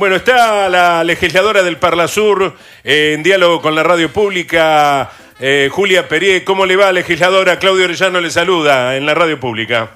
Bueno, 0.00 0.16
está 0.16 0.70
la 0.70 1.04
legisladora 1.04 1.62
del 1.62 1.76
Parla 1.76 2.08
Sur 2.08 2.54
eh, 2.84 3.12
en 3.14 3.22
diálogo 3.22 3.60
con 3.60 3.74
la 3.74 3.82
radio 3.82 4.10
pública, 4.10 5.10
eh, 5.38 5.68
Julia 5.70 6.08
Perier. 6.08 6.42
¿Cómo 6.42 6.64
le 6.64 6.74
va, 6.74 6.90
legisladora? 6.90 7.58
Claudio 7.58 7.84
Orellano 7.84 8.18
le 8.18 8.30
saluda 8.30 8.96
en 8.96 9.04
la 9.04 9.12
radio 9.12 9.38
pública. 9.38 9.90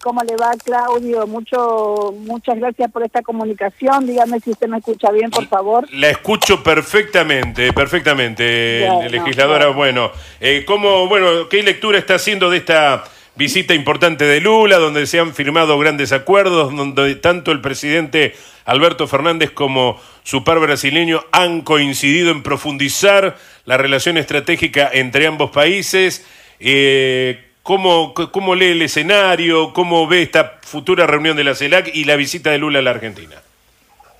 ¿Cómo 0.00 0.22
le 0.22 0.34
va, 0.36 0.52
Claudio? 0.64 1.26
Mucho, 1.26 2.14
muchas 2.20 2.58
gracias 2.58 2.90
por 2.90 3.02
esta 3.02 3.20
comunicación. 3.20 4.06
Dígame 4.06 4.40
si 4.40 4.52
usted 4.52 4.68
me 4.68 4.78
escucha 4.78 5.10
bien, 5.10 5.30
por 5.30 5.46
favor. 5.46 5.86
La 5.92 6.08
escucho 6.08 6.62
perfectamente, 6.62 7.70
perfectamente, 7.74 8.88
legisladora. 9.10 9.68
Bueno, 9.68 10.10
eh, 10.40 10.64
¿cómo, 10.66 11.06
bueno, 11.06 11.50
¿qué 11.50 11.62
lectura 11.62 11.98
está 11.98 12.14
haciendo 12.14 12.48
de 12.48 12.56
esta 12.56 13.04
visita 13.34 13.74
importante 13.74 14.24
de 14.24 14.40
Lula, 14.40 14.78
donde 14.78 15.06
se 15.06 15.18
han 15.18 15.34
firmado 15.34 15.78
grandes 15.78 16.12
acuerdos, 16.12 16.74
donde 16.74 17.14
tanto 17.16 17.52
el 17.52 17.60
presidente 17.60 18.34
Alberto 18.64 19.06
Fernández 19.06 19.50
como 19.50 20.00
su 20.22 20.44
par 20.44 20.58
brasileño 20.60 21.20
han 21.32 21.62
coincidido 21.62 22.30
en 22.30 22.42
profundizar 22.42 23.36
la 23.64 23.76
relación 23.76 24.16
estratégica 24.16 24.88
entre 24.92 25.26
ambos 25.26 25.50
países. 25.50 26.26
Eh, 26.60 27.44
¿cómo, 27.62 28.14
¿Cómo 28.14 28.54
lee 28.54 28.72
el 28.72 28.82
escenario? 28.82 29.72
¿Cómo 29.72 30.06
ve 30.06 30.22
esta 30.22 30.58
futura 30.62 31.06
reunión 31.06 31.36
de 31.36 31.44
la 31.44 31.54
CELAC 31.54 31.90
y 31.94 32.04
la 32.04 32.16
visita 32.16 32.50
de 32.50 32.58
Lula 32.58 32.80
a 32.80 32.82
la 32.82 32.90
Argentina? 32.90 33.36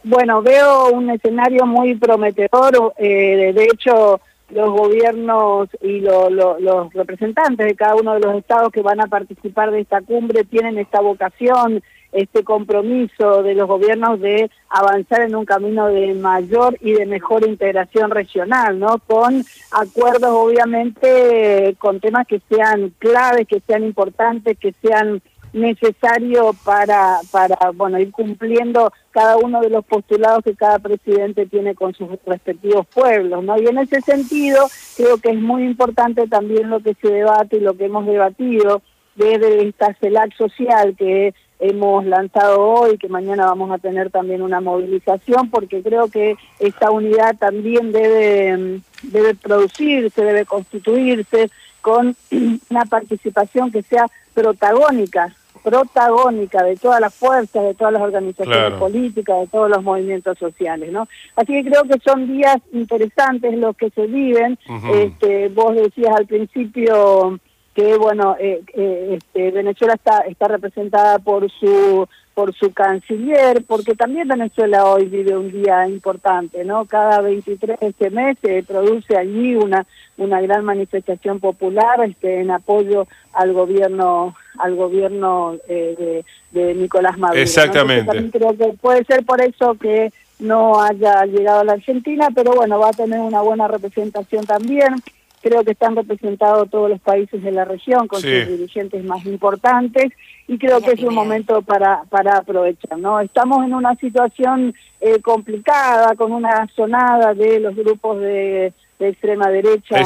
Bueno, 0.04 0.42
veo 0.42 0.88
un 0.88 1.10
escenario 1.10 1.64
muy 1.64 1.94
prometedor. 1.94 2.92
Eh, 2.98 3.52
de 3.54 3.64
hecho, 3.64 4.20
los 4.50 4.70
gobiernos 4.70 5.68
y 5.80 6.00
los 6.00 6.92
representantes 6.92 7.66
de 7.66 7.74
cada 7.74 7.94
uno 7.94 8.14
de 8.14 8.20
los 8.20 8.36
estados 8.36 8.70
que 8.72 8.82
van 8.82 9.00
a 9.00 9.06
participar 9.06 9.70
de 9.70 9.80
esta 9.80 10.00
cumbre 10.02 10.44
tienen 10.44 10.78
esta 10.78 11.00
vocación, 11.00 11.82
este 12.12 12.44
compromiso 12.44 13.42
de 13.42 13.54
los 13.54 13.66
gobiernos 13.66 14.20
de 14.20 14.50
avanzar 14.68 15.22
en 15.22 15.34
un 15.34 15.44
camino 15.44 15.88
de 15.88 16.14
mayor 16.14 16.76
y 16.80 16.92
de 16.92 17.06
mejor 17.06 17.46
integración 17.46 18.10
regional, 18.10 18.78
¿no? 18.78 18.98
Con 19.06 19.42
acuerdos, 19.70 20.30
obviamente, 20.30 21.74
con 21.78 22.00
temas 22.00 22.26
que 22.26 22.40
sean 22.48 22.92
claves, 22.98 23.48
que 23.48 23.60
sean 23.60 23.82
importantes, 23.82 24.58
que 24.58 24.74
sean 24.82 25.22
necesario 25.52 26.54
para, 26.64 27.20
para 27.30 27.56
bueno, 27.74 27.98
ir 27.98 28.10
cumpliendo 28.10 28.92
cada 29.10 29.36
uno 29.36 29.60
de 29.60 29.68
los 29.68 29.84
postulados 29.84 30.42
que 30.44 30.54
cada 30.54 30.78
presidente 30.78 31.46
tiene 31.46 31.74
con 31.74 31.94
sus 31.94 32.08
respectivos 32.26 32.86
pueblos. 32.86 33.44
¿no? 33.44 33.60
Y 33.60 33.66
en 33.66 33.78
ese 33.78 34.00
sentido, 34.00 34.66
creo 34.96 35.18
que 35.18 35.30
es 35.30 35.40
muy 35.40 35.64
importante 35.64 36.26
también 36.26 36.70
lo 36.70 36.80
que 36.80 36.94
se 36.94 37.08
debate 37.08 37.58
y 37.58 37.60
lo 37.60 37.74
que 37.74 37.86
hemos 37.86 38.06
debatido 38.06 38.82
desde 39.14 39.68
esta 39.68 39.94
CELAC 39.94 40.36
social 40.36 40.94
que 40.96 41.34
hemos 41.58 42.04
lanzado 42.04 42.60
hoy, 42.60 42.98
que 42.98 43.08
mañana 43.08 43.46
vamos 43.46 43.70
a 43.70 43.78
tener 43.78 44.10
también 44.10 44.42
una 44.42 44.60
movilización, 44.60 45.48
porque 45.50 45.82
creo 45.82 46.08
que 46.08 46.36
esta 46.58 46.90
unidad 46.90 47.36
también 47.36 47.92
debe, 47.92 48.80
debe 49.02 49.34
producirse, 49.34 50.24
debe 50.24 50.44
constituirse 50.44 51.50
con 51.80 52.16
una 52.70 52.84
participación 52.86 53.70
que 53.70 53.82
sea 53.82 54.06
protagónica 54.34 55.32
protagónica 55.62 56.62
de 56.64 56.76
todas 56.76 57.00
las 57.00 57.14
fuerzas, 57.14 57.62
de 57.62 57.74
todas 57.74 57.92
las 57.92 58.02
organizaciones 58.02 58.72
políticas, 58.78 59.40
de 59.40 59.46
todos 59.46 59.70
los 59.70 59.82
movimientos 59.82 60.38
sociales, 60.38 60.90
¿no? 60.90 61.08
Así 61.36 61.52
que 61.52 61.70
creo 61.70 61.84
que 61.84 62.00
son 62.04 62.26
días 62.26 62.56
interesantes 62.72 63.56
los 63.56 63.76
que 63.76 63.90
se 63.90 64.06
viven. 64.06 64.58
este, 64.92 65.48
vos 65.50 65.74
decías 65.76 66.14
al 66.16 66.26
principio 66.26 67.38
que 67.74 67.96
bueno 67.96 68.36
eh, 68.38 68.62
eh, 68.74 69.18
este, 69.18 69.50
Venezuela 69.50 69.94
está 69.94 70.20
está 70.20 70.48
representada 70.48 71.18
por 71.18 71.50
su 71.50 72.06
por 72.34 72.54
su 72.54 72.72
canciller 72.72 73.64
porque 73.66 73.94
también 73.94 74.28
Venezuela 74.28 74.86
hoy 74.86 75.06
vive 75.06 75.36
un 75.36 75.50
día 75.50 75.86
importante 75.88 76.64
no 76.64 76.84
cada 76.84 77.20
23 77.20 77.80
de 77.80 77.86
este 77.88 78.10
mes 78.10 78.36
se 78.42 78.62
produce 78.62 79.16
allí 79.16 79.54
una 79.54 79.86
una 80.18 80.40
gran 80.40 80.64
manifestación 80.64 81.40
popular 81.40 82.02
este 82.04 82.40
en 82.40 82.50
apoyo 82.50 83.06
al 83.32 83.52
gobierno 83.52 84.34
al 84.58 84.76
gobierno 84.76 85.56
eh, 85.68 86.22
de, 86.50 86.74
Nicolás 86.74 87.16
Maduro 87.16 87.40
exactamente. 87.40 88.04
también 88.04 88.30
creo 88.30 88.56
que 88.56 88.76
puede 88.78 89.04
ser 89.04 89.24
por 89.24 89.40
eso 89.40 89.74
que 89.74 90.12
no 90.38 90.82
haya 90.82 91.24
llegado 91.24 91.60
a 91.60 91.64
la 91.64 91.72
Argentina 91.72 92.28
pero 92.34 92.52
bueno 92.52 92.78
va 92.78 92.90
a 92.90 92.92
tener 92.92 93.20
una 93.20 93.40
buena 93.40 93.66
representación 93.66 94.44
también 94.44 95.02
creo 95.42 95.64
que 95.64 95.72
están 95.72 95.96
representados 95.96 96.70
todos 96.70 96.88
los 96.88 97.00
países 97.00 97.42
de 97.42 97.52
la 97.52 97.64
región 97.64 98.06
con 98.06 98.20
sus 98.20 98.30
dirigentes 98.30 99.04
más 99.04 99.24
importantes 99.26 100.12
y 100.48 100.58
creo 100.58 100.80
que 100.80 100.92
es 100.92 101.02
un 101.02 101.14
momento 101.14 101.62
para 101.62 102.04
para 102.08 102.38
aprovechar 102.38 102.98
no 102.98 103.20
estamos 103.20 103.64
en 103.64 103.74
una 103.74 103.94
situación 103.96 104.74
eh, 105.00 105.20
complicada 105.20 106.14
con 106.14 106.32
una 106.32 106.68
sonada 106.74 107.34
de 107.34 107.60
los 107.60 107.74
grupos 107.74 108.20
de, 108.20 108.72
extrema 109.00 109.48
derecha 109.48 109.96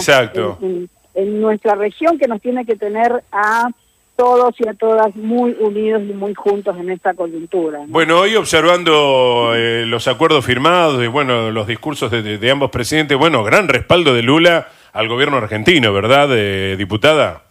En, 1.14 1.41
nuestra 1.41 1.74
región 1.74 2.18
que 2.18 2.28
nos 2.28 2.41
tiene 2.41 2.64
que 2.64 2.76
tener 2.76 3.22
a 3.30 3.68
todos 4.16 4.54
y 4.59 4.69
a 4.69 4.75
todas 4.75 5.15
muy 5.15 5.54
unidos 5.60 6.03
y 6.03 6.12
muy 6.12 6.34
juntos 6.34 6.77
en 6.78 6.91
esta 6.91 7.15
coyuntura. 7.15 7.81
Bueno, 7.87 8.21
hoy 8.21 8.34
observando 8.37 9.53
eh, 9.54 9.84
los 9.87 10.09
acuerdos 10.09 10.44
firmados 10.44 11.03
y 11.04 11.06
bueno, 11.06 11.50
los 11.50 11.66
discursos 11.66 12.10
de, 12.10 12.38
de 12.38 12.50
ambos 12.50 12.71
presidentes, 12.71 13.16
bueno, 13.19 13.44
gran 13.44 13.69
respaldo 13.69 14.15
de 14.15 14.22
Lula 14.22 14.69
al 14.93 15.09
gobierno 15.09 15.37
argentino, 15.37 15.93
¿verdad, 15.93 16.28
eh, 16.32 16.77
diputada? 16.78 17.46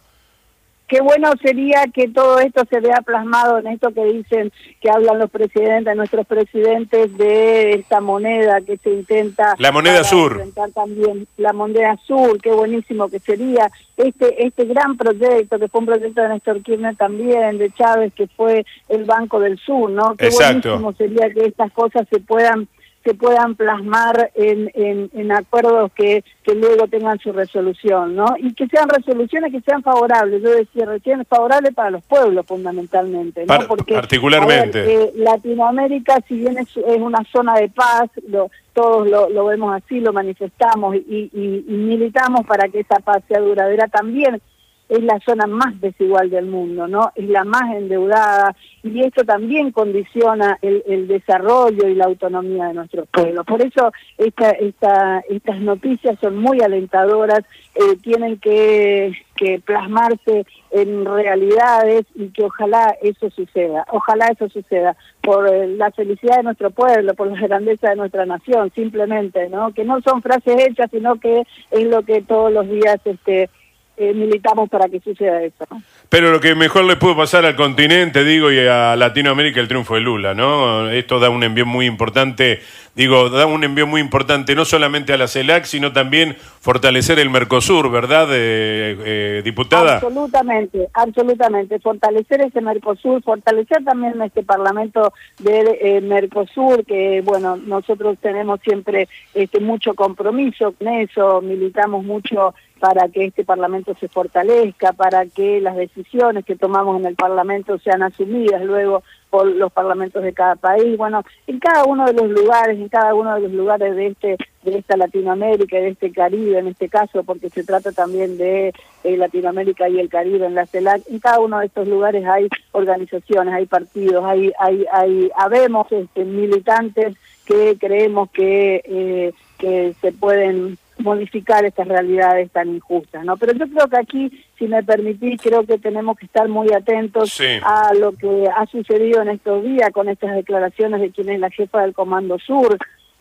Qué 0.88 1.00
bueno 1.00 1.32
sería 1.42 1.84
que 1.92 2.08
todo 2.08 2.38
esto 2.38 2.62
se 2.70 2.78
vea 2.80 3.00
plasmado 3.04 3.58
en 3.58 3.66
esto 3.66 3.92
que 3.92 4.04
dicen, 4.04 4.52
que 4.80 4.88
hablan 4.88 5.18
los 5.18 5.30
presidentes, 5.30 5.96
nuestros 5.96 6.26
presidentes, 6.26 7.16
de 7.18 7.72
esta 7.72 8.00
moneda 8.00 8.60
que 8.60 8.76
se 8.78 8.90
intenta... 8.90 9.56
La 9.58 9.72
moneda 9.72 10.04
sur. 10.04 10.40
También 10.74 11.26
la 11.38 11.52
moneda 11.52 11.98
sur, 12.06 12.40
qué 12.40 12.52
buenísimo 12.52 13.08
que 13.08 13.18
sería. 13.18 13.68
Este, 13.96 14.46
este 14.46 14.64
gran 14.66 14.96
proyecto, 14.96 15.58
que 15.58 15.68
fue 15.68 15.80
un 15.80 15.86
proyecto 15.86 16.22
de 16.22 16.28
Néstor 16.28 16.62
Kirchner 16.62 16.94
también, 16.96 17.58
de 17.58 17.70
Chávez, 17.72 18.12
que 18.14 18.28
fue 18.28 18.64
el 18.88 19.04
Banco 19.04 19.40
del 19.40 19.58
Sur, 19.58 19.90
¿no? 19.90 20.14
Qué 20.16 20.28
buenísimo 20.28 20.92
sería 20.92 21.28
que 21.30 21.46
estas 21.46 21.72
cosas 21.72 22.06
se 22.10 22.20
puedan 22.20 22.68
se 23.06 23.14
puedan 23.14 23.54
plasmar 23.54 24.32
en, 24.34 24.68
en, 24.74 25.30
acuerdos 25.30 25.92
que, 25.92 26.24
que, 26.42 26.56
luego 26.56 26.88
tengan 26.88 27.20
su 27.20 27.32
resolución, 27.32 28.16
¿no? 28.16 28.34
Y 28.36 28.52
que 28.52 28.66
sean 28.66 28.88
resoluciones 28.88 29.52
que 29.52 29.60
sean 29.60 29.80
favorables, 29.84 30.42
yo 30.42 30.50
decía 30.50 30.86
recién, 30.86 31.24
favorables 31.24 31.72
para 31.72 31.90
los 31.90 32.02
pueblos 32.02 32.44
fundamentalmente, 32.46 33.46
¿no? 33.46 33.60
Porque, 33.68 33.94
particularmente. 33.94 34.92
Eh, 34.92 35.12
Latinoamérica, 35.14 36.18
si 36.26 36.34
bien 36.34 36.58
es, 36.58 36.76
una 36.98 37.22
zona 37.30 37.54
de 37.54 37.68
paz, 37.68 38.10
lo, 38.28 38.50
todos 38.72 39.08
lo, 39.08 39.30
lo, 39.30 39.44
vemos 39.44 39.72
así, 39.72 40.00
lo 40.00 40.12
manifestamos 40.12 40.96
y, 40.96 41.30
y, 41.32 41.64
y 41.68 41.72
militamos 41.72 42.44
para 42.44 42.68
que 42.68 42.80
esa 42.80 42.96
paz 42.96 43.22
sea 43.28 43.38
duradera 43.38 43.86
también, 43.86 44.42
es 44.88 45.02
la 45.02 45.18
zona 45.20 45.46
más 45.46 45.80
desigual 45.80 46.30
del 46.30 46.46
mundo, 46.46 46.86
¿no? 46.86 47.10
Es 47.14 47.28
la 47.28 47.44
más 47.44 47.74
endeudada 47.74 48.54
y 48.82 49.02
esto 49.02 49.24
también 49.24 49.72
condiciona 49.72 50.58
el, 50.62 51.08
desarrollo 51.08 51.88
y 51.88 51.94
la 51.94 52.04
autonomía 52.04 52.66
de 52.66 52.74
nuestros 52.74 53.08
pueblos. 53.08 53.44
Por 53.46 53.60
eso 53.62 53.92
esta, 54.16 54.50
esta, 54.50 55.20
estas 55.28 55.60
noticias 55.60 56.18
son 56.20 56.36
muy 56.36 56.60
alentadoras, 56.60 57.40
eh, 57.74 57.96
tienen 58.02 58.38
que, 58.38 59.12
que 59.36 59.60
plasmarse 59.64 60.46
en 60.70 61.04
realidades 61.04 62.04
y 62.14 62.28
que 62.28 62.44
ojalá 62.44 62.96
eso 63.02 63.30
suceda, 63.30 63.86
ojalá 63.90 64.28
eso 64.28 64.48
suceda 64.48 64.96
por 65.20 65.52
eh, 65.52 65.68
la 65.68 65.90
felicidad 65.90 66.36
de 66.36 66.42
nuestro 66.44 66.70
pueblo, 66.70 67.14
por 67.14 67.26
la 67.28 67.40
grandeza 67.40 67.90
de 67.90 67.96
nuestra 67.96 68.24
nación, 68.24 68.70
simplemente, 68.74 69.48
¿no? 69.48 69.72
Que 69.72 69.84
no 69.84 70.00
son 70.02 70.22
frases 70.22 70.66
hechas, 70.68 70.90
sino 70.90 71.16
que 71.16 71.42
es 71.70 71.84
lo 71.84 72.02
que 72.02 72.22
todos 72.22 72.52
los 72.52 72.68
días 72.68 73.00
este 73.04 73.50
eh, 73.96 74.12
militamos 74.12 74.68
para 74.68 74.88
que 74.88 75.00
suceda 75.00 75.42
eso. 75.42 75.64
Pero 76.08 76.30
lo 76.30 76.38
que 76.38 76.54
mejor 76.54 76.84
le 76.84 76.96
pudo 76.96 77.16
pasar 77.16 77.46
al 77.46 77.56
continente, 77.56 78.24
digo, 78.24 78.52
y 78.52 78.58
a 78.58 78.94
Latinoamérica, 78.94 79.60
el 79.60 79.68
triunfo 79.68 79.94
de 79.94 80.00
Lula, 80.00 80.34
¿no? 80.34 80.90
Esto 80.90 81.18
da 81.18 81.30
un 81.30 81.42
envío 81.42 81.66
muy 81.66 81.86
importante, 81.86 82.60
digo, 82.94 83.30
da 83.30 83.46
un 83.46 83.64
envío 83.64 83.86
muy 83.86 84.00
importante 84.00 84.54
no 84.54 84.64
solamente 84.64 85.12
a 85.12 85.16
la 85.16 85.28
CELAC, 85.28 85.64
sino 85.64 85.92
también 85.92 86.36
fortalecer 86.60 87.18
el 87.18 87.30
Mercosur, 87.30 87.90
¿verdad, 87.90 88.28
eh, 88.32 88.96
eh, 89.04 89.42
diputada? 89.44 89.94
Absolutamente, 89.94 90.88
absolutamente. 90.92 91.78
Fortalecer 91.80 92.42
ese 92.42 92.60
Mercosur, 92.60 93.22
fortalecer 93.22 93.82
también 93.82 94.20
este 94.22 94.42
Parlamento 94.42 95.12
de 95.38 96.00
Mercosur, 96.02 96.84
que, 96.84 97.22
bueno, 97.24 97.56
nosotros 97.56 98.18
tenemos 98.20 98.60
siempre 98.60 99.08
este 99.34 99.58
mucho 99.60 99.94
compromiso 99.94 100.72
con 100.72 100.88
eso, 100.88 101.40
militamos 101.40 102.04
mucho 102.04 102.54
para 102.78 103.08
que 103.08 103.24
este 103.24 103.44
Parlamento 103.44 103.94
se 103.98 104.08
fortalezca, 104.08 104.92
para 104.92 105.24
que 105.26 105.60
las 105.60 105.76
decisiones 105.76 106.44
que 106.44 106.56
tomamos 106.56 107.00
en 107.00 107.06
el 107.06 107.16
Parlamento 107.16 107.78
sean 107.78 108.02
asumidas 108.02 108.62
luego 108.62 109.02
por 109.30 109.46
los 109.46 109.72
parlamentos 109.72 110.22
de 110.22 110.32
cada 110.32 110.56
país. 110.56 110.96
Bueno, 110.96 111.22
en 111.46 111.58
cada 111.58 111.84
uno 111.84 112.04
de 112.06 112.12
los 112.12 112.28
lugares, 112.30 112.78
en 112.78 112.88
cada 112.88 113.14
uno 113.14 113.34
de 113.34 113.40
los 113.42 113.52
lugares 113.52 113.96
de 113.96 114.06
este 114.08 114.36
de 114.62 114.78
esta 114.78 114.96
Latinoamérica, 114.96 115.76
de 115.76 115.90
este 115.90 116.10
Caribe 116.10 116.58
en 116.58 116.66
este 116.66 116.88
caso, 116.88 117.22
porque 117.22 117.50
se 117.50 117.62
trata 117.62 117.92
también 117.92 118.36
de 118.36 118.74
eh, 119.04 119.16
Latinoamérica 119.16 119.88
y 119.88 120.00
el 120.00 120.08
Caribe 120.08 120.44
en 120.44 120.56
la 120.56 120.66
CELAC, 120.66 121.02
en 121.08 121.20
cada 121.20 121.38
uno 121.38 121.60
de 121.60 121.66
estos 121.66 121.86
lugares 121.86 122.26
hay 122.26 122.48
organizaciones, 122.72 123.54
hay 123.54 123.66
partidos, 123.66 124.24
hay 124.24 124.52
hay 124.58 124.84
hay 124.92 125.30
habemos 125.36 125.90
este, 125.92 126.24
militantes 126.24 127.16
que 127.44 127.76
creemos 127.78 128.30
que 128.32 128.82
eh, 128.84 129.32
que 129.58 129.94
se 130.00 130.12
pueden 130.12 130.78
modificar 130.98 131.64
estas 131.64 131.88
realidades 131.88 132.50
tan 132.50 132.68
injustas, 132.68 133.24
¿no? 133.24 133.36
Pero 133.36 133.52
yo 133.52 133.66
creo 133.68 133.88
que 133.88 133.98
aquí, 133.98 134.44
si 134.58 134.66
me 134.66 134.82
permitís, 134.82 135.40
creo 135.40 135.64
que 135.64 135.78
tenemos 135.78 136.16
que 136.16 136.26
estar 136.26 136.48
muy 136.48 136.72
atentos 136.72 137.40
a 137.62 137.92
lo 137.94 138.12
que 138.12 138.46
ha 138.54 138.66
sucedido 138.66 139.22
en 139.22 139.28
estos 139.28 139.62
días 139.62 139.90
con 139.92 140.08
estas 140.08 140.34
declaraciones 140.34 141.00
de 141.00 141.10
quien 141.10 141.28
es 141.28 141.40
la 141.40 141.50
jefa 141.50 141.82
del 141.82 141.94
Comando 141.94 142.38
Sur, 142.38 142.78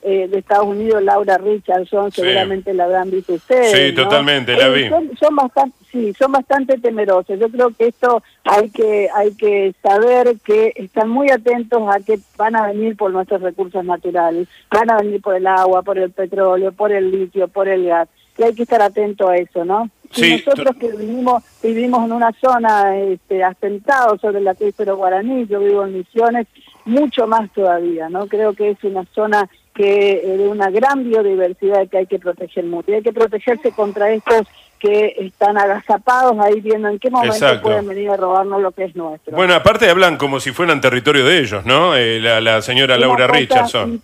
eh, 0.07 0.27
de 0.27 0.37
Estados 0.37 0.67
Unidos, 0.67 1.01
Laura 1.01 1.39
Richardson, 1.39 2.11
seguramente 2.11 2.75
la 2.75 2.83
habrán 2.83 3.09
visto 3.09 3.33
ustedes. 3.33 3.71
Sí, 3.71 3.95
totalmente, 3.95 4.55
la 4.55 4.69
vi. 4.69 4.87
Son, 5.19 5.35
bastante, 5.35 5.75
sí, 5.91 6.13
son 6.13 6.31
bastante 6.31 6.77
temerosos. 6.77 7.39
Yo 7.39 7.49
creo 7.49 7.71
que 7.71 7.87
esto 7.87 8.21
hay 8.43 8.69
que 8.69 9.09
hay 9.15 9.33
que 9.33 9.73
saber 9.81 10.35
que 10.45 10.73
están 10.75 11.09
muy 11.09 11.31
atentos 11.31 11.81
a 11.89 11.99
que 12.01 12.19
van 12.37 12.55
a 12.55 12.67
venir 12.67 12.95
por 12.95 13.11
nuestros 13.11 13.41
recursos 13.41 13.83
naturales, 13.83 14.47
van 14.69 14.91
a 14.91 14.97
venir 14.97 15.19
por 15.23 15.33
el 15.33 15.47
agua, 15.47 15.81
por 15.81 15.97
el 15.97 16.11
petróleo, 16.11 16.71
por 16.71 16.91
el 16.91 17.09
litio, 17.09 17.47
por 17.47 17.67
el 17.67 17.87
gas. 17.87 18.07
Y 18.37 18.43
hay 18.43 18.53
que 18.53 18.61
estar 18.61 18.83
atento 18.83 19.27
a 19.27 19.37
eso, 19.37 19.65
¿no? 19.65 19.89
Si 20.15 20.43
nosotros 20.45 20.75
que 20.77 20.91
vivimos, 20.91 21.43
vivimos 21.61 22.05
en 22.05 22.11
una 22.11 22.31
zona 22.39 22.97
este, 22.97 23.43
asentado 23.43 24.17
sobre 24.17 24.39
el 24.39 24.47
acuífero 24.47 24.95
guaraní, 24.97 25.45
yo 25.47 25.59
vivo 25.59 25.85
en 25.85 25.97
Misiones, 25.97 26.47
mucho 26.85 27.27
más 27.27 27.51
todavía, 27.51 28.09
¿no? 28.09 28.27
Creo 28.27 28.53
que 28.53 28.71
es 28.71 28.83
una 28.83 29.05
zona 29.13 29.49
que 29.73 30.21
eh, 30.23 30.37
de 30.37 30.47
una 30.47 30.69
gran 30.69 31.03
biodiversidad 31.03 31.87
que 31.89 31.97
hay 31.99 32.07
que 32.07 32.17
proteger 32.17 32.63
mucho. 32.63 32.91
Y 32.91 32.95
hay 32.95 33.03
que 33.03 33.11
protegerse 33.11 33.71
contra 33.71 34.11
estos 34.11 34.47
que 34.79 35.15
están 35.19 35.57
agazapados 35.57 36.37
ahí 36.39 36.61
viendo 36.61 36.89
en 36.89 36.99
qué 36.99 37.09
momento 37.09 37.61
pueden 37.61 37.87
venir 37.87 38.09
a 38.09 38.17
robarnos 38.17 38.61
lo 38.61 38.71
que 38.71 38.85
es 38.85 38.95
nuestro. 38.95 39.35
Bueno, 39.35 39.53
aparte 39.53 39.89
hablan 39.89 40.17
como 40.17 40.39
si 40.39 40.51
fueran 40.51 40.81
territorio 40.81 41.25
de 41.25 41.39
ellos, 41.39 41.65
¿no? 41.65 41.95
Eh, 41.95 42.19
la, 42.19 42.61
señora 42.61 42.97
Laura 42.97 43.27
Richardson. 43.27 43.99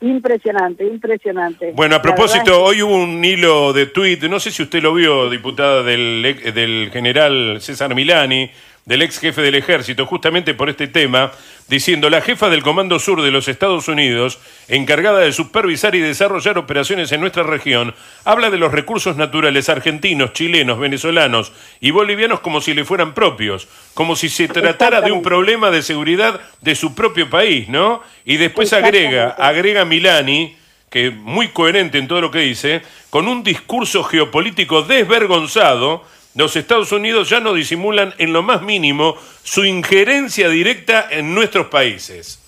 Impresionante, 0.00 0.84
impresionante. 0.84 1.72
Bueno, 1.74 1.96
a 1.96 2.02
propósito, 2.02 2.62
hoy 2.62 2.82
hubo 2.82 2.96
un 2.96 3.24
hilo 3.24 3.72
de 3.72 3.86
tuit, 3.86 4.22
no 4.24 4.40
sé 4.40 4.50
si 4.50 4.62
usted 4.62 4.82
lo 4.82 4.94
vio, 4.94 5.28
diputada 5.28 5.82
del, 5.82 6.22
del 6.54 6.90
general 6.92 7.58
César 7.60 7.94
Milani, 7.94 8.50
del 8.84 9.02
ex 9.02 9.18
jefe 9.18 9.42
del 9.42 9.54
ejército, 9.54 10.06
justamente 10.06 10.54
por 10.54 10.70
este 10.70 10.88
tema, 10.88 11.32
diciendo 11.68 12.10
la 12.10 12.20
jefa 12.20 12.48
del 12.48 12.62
Comando 12.62 12.98
Sur 12.98 13.22
de 13.22 13.30
los 13.30 13.46
Estados 13.48 13.88
Unidos, 13.88 14.38
encargada 14.68 15.20
de 15.20 15.32
supervisar 15.32 15.94
y 15.94 16.00
desarrollar 16.00 16.58
operaciones 16.58 17.12
en 17.12 17.20
nuestra 17.20 17.42
región, 17.42 17.94
habla 18.24 18.50
de 18.50 18.58
los 18.58 18.72
recursos 18.72 19.16
naturales 19.16 19.68
argentinos, 19.68 20.32
chilenos, 20.32 20.78
venezolanos 20.78 21.52
y 21.80 21.90
bolivianos 21.90 22.40
como 22.40 22.60
si 22.60 22.74
le 22.74 22.84
fueran 22.84 23.14
propios, 23.14 23.68
como 23.94 24.16
si 24.16 24.28
se 24.28 24.48
tratara 24.48 25.00
de 25.00 25.12
un 25.12 25.22
problema 25.22 25.70
de 25.70 25.82
seguridad 25.82 26.40
de 26.60 26.74
su 26.74 26.94
propio 26.94 27.30
país, 27.30 27.68
¿no? 27.68 28.02
Y 28.24 28.38
después 28.38 28.72
agrega, 28.72 29.28
agrega 29.38 29.84
Milani, 29.84 30.56
que 30.90 31.10
muy 31.10 31.48
coherente 31.48 31.98
en 31.98 32.08
todo 32.08 32.20
lo 32.20 32.30
que 32.32 32.40
dice, 32.40 32.82
con 33.10 33.28
un 33.28 33.44
discurso 33.44 34.02
geopolítico 34.02 34.82
desvergonzado, 34.82 36.04
los 36.34 36.56
Estados 36.56 36.92
Unidos 36.92 37.28
ya 37.28 37.40
no 37.40 37.52
disimulan 37.54 38.14
en 38.18 38.32
lo 38.32 38.42
más 38.42 38.62
mínimo 38.62 39.16
su 39.42 39.64
injerencia 39.64 40.48
directa 40.48 41.06
en 41.10 41.34
nuestros 41.34 41.66
países. 41.66 42.38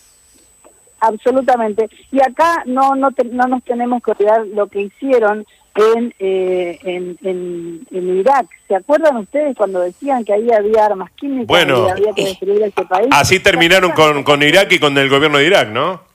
Absolutamente. 1.00 1.90
Y 2.12 2.20
acá 2.20 2.62
no, 2.64 2.94
no, 2.94 3.08
no 3.32 3.46
nos 3.48 3.64
tenemos 3.64 4.02
que 4.02 4.12
olvidar 4.12 4.46
lo 4.46 4.68
que 4.68 4.82
hicieron 4.82 5.44
en, 5.74 6.14
eh, 6.18 6.78
en, 6.84 7.18
en, 7.90 8.18
Irak. 8.18 8.46
¿Se 8.68 8.76
acuerdan 8.76 9.16
ustedes 9.16 9.56
cuando 9.56 9.80
decían 9.80 10.24
que 10.24 10.32
ahí 10.32 10.48
había 10.50 10.86
armas 10.86 11.10
químicas 11.12 11.46
bueno, 11.46 11.86
y 11.88 11.90
había 11.90 12.12
que 12.12 12.24
destruir 12.26 12.62
ese 12.62 12.84
país? 12.84 13.08
Así 13.10 13.40
terminaron 13.40 13.90
con, 13.92 14.22
con 14.22 14.42
Irak 14.42 14.70
y 14.72 14.78
con 14.78 14.96
el 14.96 15.08
gobierno 15.08 15.38
de 15.38 15.46
Irak, 15.46 15.70
¿no? 15.70 16.11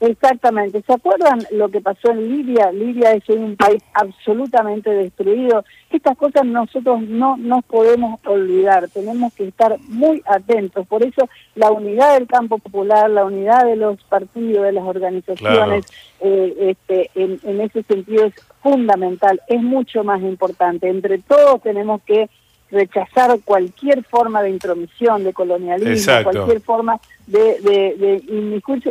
Exactamente. 0.00 0.82
¿Se 0.86 0.94
acuerdan 0.94 1.40
lo 1.50 1.68
que 1.68 1.82
pasó 1.82 2.10
en 2.10 2.34
Libia? 2.34 2.72
Libia 2.72 3.12
es 3.12 3.28
un 3.28 3.54
país 3.54 3.82
absolutamente 3.92 4.88
destruido. 4.88 5.62
Estas 5.90 6.16
cosas 6.16 6.46
nosotros 6.46 7.02
no 7.02 7.36
nos 7.36 7.62
podemos 7.66 8.18
olvidar. 8.24 8.88
Tenemos 8.88 9.34
que 9.34 9.48
estar 9.48 9.76
muy 9.88 10.22
atentos. 10.24 10.86
Por 10.86 11.02
eso 11.02 11.28
la 11.54 11.70
unidad 11.70 12.14
del 12.14 12.26
campo 12.26 12.58
popular, 12.58 13.10
la 13.10 13.26
unidad 13.26 13.66
de 13.66 13.76
los 13.76 14.02
partidos, 14.04 14.64
de 14.64 14.72
las 14.72 14.84
organizaciones, 14.84 15.84
eh, 16.20 16.54
este, 16.70 17.10
en, 17.14 17.38
en 17.42 17.60
ese 17.60 17.82
sentido 17.82 18.24
es 18.24 18.34
fundamental. 18.62 19.42
Es 19.48 19.62
mucho 19.62 20.02
más 20.02 20.22
importante. 20.22 20.88
Entre 20.88 21.18
todos 21.18 21.60
tenemos 21.60 22.00
que 22.04 22.30
rechazar 22.70 23.38
cualquier 23.44 24.04
forma 24.04 24.42
de 24.42 24.50
intromisión, 24.50 25.24
de 25.24 25.32
colonialismo, 25.32 26.22
cualquier 26.22 26.60
forma 26.60 27.00
de, 27.26 27.60
de, 27.60 28.22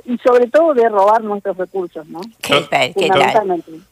y 0.06 0.18
sobre 0.20 0.48
todo 0.48 0.74
de 0.74 0.88
robar 0.88 1.24
nuestros 1.24 1.58
recursos, 1.58 2.08
¿no? 2.08 2.22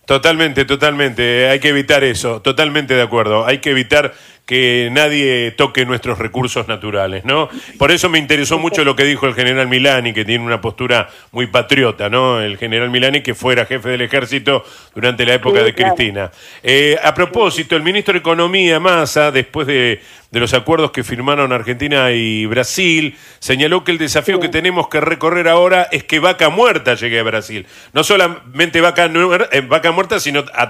Totalmente, 0.05 0.65
totalmente. 0.65 1.49
Hay 1.49 1.59
que 1.59 1.69
evitar 1.69 2.03
eso. 2.03 2.41
Totalmente 2.41 2.93
de 2.93 3.01
acuerdo. 3.01 3.45
Hay 3.45 3.59
que 3.59 3.71
evitar 3.71 4.13
que 4.47 4.87
nadie 4.93 5.51
toque 5.51 5.85
nuestros 5.85 6.17
recursos 6.19 6.69
naturales, 6.69 7.25
¿no? 7.25 7.49
Por 7.77 7.91
eso 7.91 8.07
me 8.07 8.17
interesó 8.17 8.57
mucho 8.57 8.85
lo 8.85 8.95
que 8.95 9.03
dijo 9.03 9.27
el 9.27 9.35
general 9.35 9.67
Milani, 9.67 10.13
que 10.13 10.23
tiene 10.23 10.45
una 10.45 10.61
postura 10.61 11.09
muy 11.33 11.47
patriota, 11.47 12.09
¿no? 12.09 12.39
El 12.39 12.57
general 12.57 12.89
Milani, 12.89 13.19
que 13.19 13.35
fuera 13.35 13.65
jefe 13.65 13.89
del 13.89 14.01
ejército 14.01 14.63
durante 14.95 15.25
la 15.25 15.33
época 15.33 15.61
de 15.61 15.75
Cristina. 15.75 16.31
Eh, 16.63 16.97
a 17.03 17.13
propósito, 17.13 17.75
el 17.75 17.83
ministro 17.83 18.13
de 18.13 18.19
Economía, 18.19 18.79
Massa, 18.79 19.31
después 19.31 19.67
de, 19.67 20.01
de, 20.31 20.39
los 20.39 20.53
acuerdos 20.53 20.91
que 20.91 21.03
firmaron 21.03 21.51
Argentina 21.51 22.13
y 22.13 22.45
Brasil, 22.45 23.17
señaló 23.39 23.83
que 23.83 23.91
el 23.91 23.97
desafío 23.97 24.39
que 24.39 24.47
tenemos 24.47 24.87
que 24.87 25.01
recorrer 25.01 25.49
ahora 25.49 25.89
es 25.91 26.05
que 26.05 26.19
Vaca 26.19 26.47
Muerta 26.47 26.93
llegue 26.93 27.19
a 27.19 27.23
Brasil. 27.23 27.65
No 27.91 28.05
solamente 28.05 28.79
Vaca, 28.79 29.11
eh, 29.51 29.59
vaca 29.67 29.91
Muerta, 29.91 30.21
sino 30.21 30.45
a, 30.53 30.69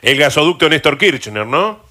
el 0.00 0.16
gasoducto 0.16 0.70
Néstor 0.70 0.96
Kirchner, 0.96 1.46
¿no? 1.46 1.83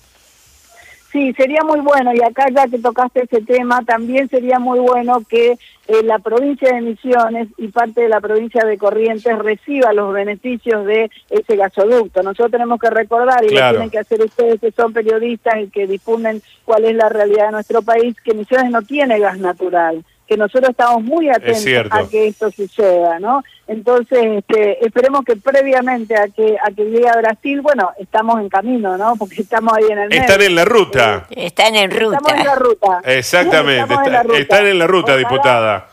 Sí, 1.13 1.31
sería 1.37 1.61
muy 1.63 1.79
bueno, 1.81 2.11
y 2.11 2.23
acá 2.23 2.47
ya 2.49 2.65
que 2.65 2.79
tocaste 2.79 3.25
ese 3.25 3.41
tema, 3.41 3.83
también 3.85 4.27
sería 4.29 4.57
muy 4.57 4.79
bueno 4.79 5.21
que 5.29 5.51
eh, 5.51 6.03
la 6.03 6.17
provincia 6.17 6.73
de 6.73 6.81
Misiones 6.81 7.49
y 7.57 7.67
parte 7.67 8.01
de 8.01 8.09
la 8.09 8.19
provincia 8.19 8.65
de 8.65 8.79
Corrientes 8.79 9.37
reciba 9.37 9.93
los 9.93 10.11
beneficios 10.11 10.87
de 10.87 11.11
ese 11.29 11.55
gasoducto. 11.55 12.23
Nosotros 12.23 12.49
tenemos 12.49 12.79
que 12.79 12.89
recordar, 12.89 13.45
y 13.45 13.49
lo 13.49 13.69
tienen 13.69 13.91
que 13.91 13.99
hacer 13.99 14.23
ustedes 14.23 14.59
que 14.59 14.71
son 14.71 14.91
periodistas 14.91 15.53
y 15.59 15.67
que 15.67 15.85
difunden 15.85 16.41
cuál 16.65 16.85
es 16.85 16.95
la 16.95 17.09
realidad 17.09 17.45
de 17.45 17.51
nuestro 17.51 17.83
país, 17.83 18.19
que 18.19 18.33
Misiones 18.33 18.71
no 18.71 18.81
tiene 18.81 19.19
gas 19.19 19.37
natural 19.37 20.03
que 20.27 20.37
nosotros 20.37 20.71
estamos 20.71 21.03
muy 21.03 21.29
atentos 21.29 21.91
a 21.91 22.07
que 22.09 22.27
esto 22.27 22.49
suceda, 22.51 23.19
¿no? 23.19 23.43
Entonces, 23.67 24.19
este, 24.37 24.85
esperemos 24.85 25.23
que 25.25 25.35
previamente 25.35 26.15
a 26.15 26.27
que 26.27 26.57
a 26.61 26.71
que 26.71 26.85
llegue 26.85 27.09
a 27.09 27.17
Brasil, 27.17 27.61
bueno, 27.61 27.91
estamos 27.97 28.39
en 28.39 28.49
camino, 28.49 28.97
¿no? 28.97 29.15
Porque 29.15 29.41
estamos 29.41 29.73
ahí 29.73 29.85
en 29.89 29.99
el 29.99 30.13
Están 30.13 30.41
en 30.41 30.55
la 30.55 30.65
ruta. 30.65 31.27
Eh, 31.29 31.45
están 31.45 31.75
en 31.75 31.91
ruta. 31.91 32.17
Estamos 32.17 32.39
en 32.39 32.45
la 32.45 32.55
ruta. 32.55 33.01
Exactamente, 33.05 33.93
están 34.37 34.67
en 34.67 34.79
la 34.79 34.87
ruta, 34.87 35.15
diputada. 35.15 35.87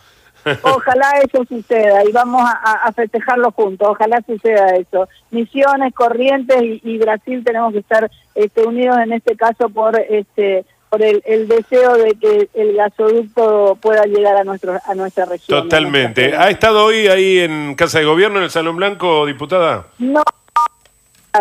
Ojalá 0.62 1.12
eso 1.22 1.44
suceda 1.44 2.02
y 2.04 2.12
vamos 2.12 2.42
a, 2.42 2.90
festejarlo 2.92 3.50
juntos, 3.52 3.88
ojalá 3.90 4.22
suceda 4.26 4.74
eso. 4.76 5.08
Misiones, 5.30 5.92
Corrientes 5.94 6.56
y, 6.60 6.98
Brasil 6.98 7.42
tenemos 7.44 7.72
que 7.72 7.80
estar 7.80 8.10
este, 8.34 8.62
unidos 8.64 8.98
en 9.04 9.12
este 9.12 9.36
caso 9.36 9.68
por 9.68 9.98
este 10.00 10.64
por 10.90 11.02
el, 11.02 11.48
deseo 11.48 11.94
de 11.94 12.14
que 12.16 12.48
el 12.54 12.74
gasoducto 12.74 13.78
pueda 13.80 14.02
llegar 14.04 14.36
a 14.36 14.44
nuestro 14.44 14.78
a 14.84 14.94
nuestra 14.94 15.24
región. 15.24 15.62
Totalmente. 15.62 16.36
¿Ha 16.36 16.50
estado 16.50 16.84
hoy 16.84 17.06
ahí 17.06 17.38
en 17.38 17.76
Casa 17.76 18.00
de 18.00 18.04
Gobierno, 18.04 18.38
en 18.38 18.44
el 18.44 18.50
Salón 18.50 18.76
Blanco, 18.76 19.24
diputada? 19.24 19.86
No, 19.98 20.22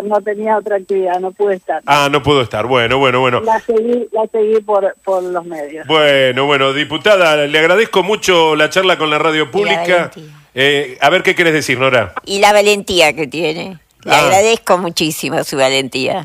no 0.04 0.22
tenía 0.22 0.56
otra 0.56 0.78
actividad, 0.78 1.20
no 1.20 1.32
pude 1.32 1.56
estar. 1.56 1.82
Ah, 1.88 2.10
no 2.12 2.22
pudo 2.22 2.44
estar. 2.44 2.68
Bueno, 2.68 3.00
bueno, 3.00 3.22
bueno. 3.22 3.42
La 3.42 3.60
seguí, 3.60 4.08
la 4.12 4.28
seguí 4.32 4.62
por, 4.62 4.96
por 5.04 5.24
los 5.24 5.44
medios. 5.46 5.88
Bueno, 5.88 6.46
bueno, 6.46 6.72
diputada, 6.72 7.48
le 7.48 7.60
agradezco 7.60 8.04
mucho 8.04 8.56
la 8.56 8.70
charla 8.70 9.00
con 9.00 9.10
la 9.10 9.18
radio 9.18 9.50
pública. 9.50 10.12
Eh, 10.54 10.98
a 11.02 11.10
ver 11.10 11.24
qué 11.24 11.34
quieres 11.34 11.54
decir, 11.54 11.80
Nora. 11.80 12.14
Y 12.24 12.40
la 12.40 12.54
valentía 12.54 13.14
que 13.14 13.26
tiene. 13.26 13.80
Le 14.04 14.14
ah. 14.14 14.26
agradezco 14.26 14.78
muchísimo 14.78 15.44
su 15.44 15.58
valentía. 15.58 16.24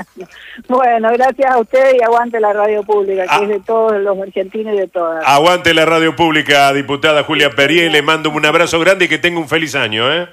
bueno, 0.68 1.08
gracias 1.12 1.50
a 1.50 1.58
usted 1.58 1.96
y 1.98 2.02
aguante 2.02 2.38
la 2.40 2.52
radio 2.52 2.82
pública, 2.82 3.22
que 3.22 3.30
ah. 3.30 3.40
es 3.42 3.48
de 3.48 3.60
todos 3.60 4.00
los 4.02 4.18
argentinos 4.18 4.74
y 4.74 4.78
de 4.78 4.88
todas. 4.88 5.24
Aguante 5.26 5.72
la 5.72 5.86
radio 5.86 6.14
pública, 6.14 6.72
diputada 6.74 7.24
Julia 7.24 7.50
Perier. 7.50 7.90
Le 7.90 8.02
mando 8.02 8.28
un 8.30 8.44
abrazo 8.44 8.78
grande 8.80 9.06
y 9.06 9.08
que 9.08 9.18
tenga 9.18 9.40
un 9.40 9.48
feliz 9.48 9.74
año. 9.74 10.12
¿eh? 10.12 10.28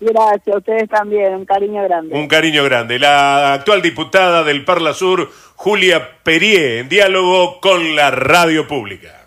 Gracias, 0.00 0.54
a 0.54 0.58
ustedes 0.58 0.88
también, 0.88 1.34
un 1.34 1.44
cariño 1.44 1.82
grande. 1.84 2.14
Un 2.14 2.26
cariño 2.26 2.64
grande. 2.64 2.98
La 2.98 3.54
actual 3.54 3.80
diputada 3.80 4.42
del 4.42 4.64
Parla 4.64 4.92
Sur, 4.92 5.30
Julia 5.54 6.18
Perier, 6.24 6.78
en 6.78 6.88
diálogo 6.88 7.60
con 7.60 7.94
la 7.94 8.10
radio 8.10 8.66
pública. 8.66 9.23